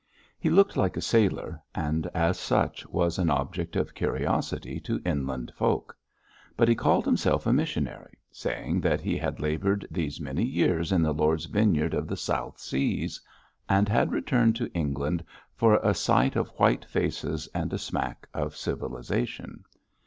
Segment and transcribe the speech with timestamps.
[0.39, 5.51] He looked like a sailor, and as such was an object of curiosity to inland
[5.55, 5.95] folk;
[6.57, 11.03] but he called himself a missionary, saying that he had laboured these many years in
[11.03, 13.21] the Lord's vineyard of the South Seas,
[13.69, 15.23] and had returned to England
[15.55, 19.63] for a sight of white faces and a smack of civilisation.